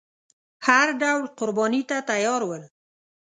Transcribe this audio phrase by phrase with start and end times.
[0.67, 2.63] هر ډول قربانۍ ته تیار ول.